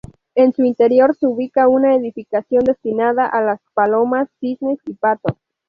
En 0.33 0.51
su 0.53 0.63
interior 0.63 1.15
se 1.15 1.27
ubica 1.27 1.67
una 1.67 1.93
edificación 1.93 2.63
destinada 2.63 3.27
a 3.27 3.39
las 3.43 3.59
palomas, 3.75 4.27
cisnes 4.39 4.79
y 4.87 4.95
patos. 4.95 5.37